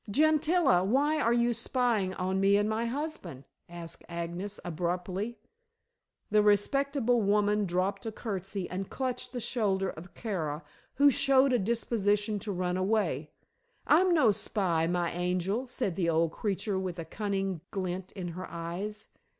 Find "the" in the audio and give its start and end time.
6.31-6.41, 9.31-9.39, 15.95-16.09